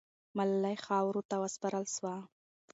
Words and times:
ملالۍ 0.37 0.77
خاورو 0.85 1.21
ته 1.29 1.35
وسپارل 1.43 1.85
سوه. 1.95 2.15